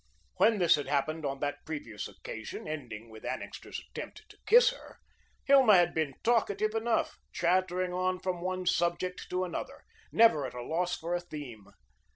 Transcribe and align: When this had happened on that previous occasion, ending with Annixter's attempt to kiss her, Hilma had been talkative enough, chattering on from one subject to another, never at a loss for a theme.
When 0.37 0.57
this 0.57 0.73
had 0.77 0.87
happened 0.87 1.27
on 1.27 1.41
that 1.41 1.63
previous 1.63 2.07
occasion, 2.07 2.67
ending 2.67 3.11
with 3.11 3.23
Annixter's 3.23 3.79
attempt 3.87 4.27
to 4.29 4.37
kiss 4.47 4.71
her, 4.71 4.97
Hilma 5.43 5.75
had 5.75 5.93
been 5.93 6.15
talkative 6.23 6.73
enough, 6.73 7.19
chattering 7.31 7.93
on 7.93 8.17
from 8.19 8.41
one 8.41 8.65
subject 8.65 9.29
to 9.29 9.43
another, 9.45 9.83
never 10.11 10.47
at 10.47 10.55
a 10.55 10.63
loss 10.63 10.97
for 10.97 11.13
a 11.13 11.19
theme. 11.19 11.67